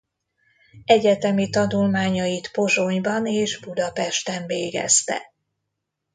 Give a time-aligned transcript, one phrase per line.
[0.85, 5.33] Egyetemi tanulmányait Pozsonyban és Budapesten végezte.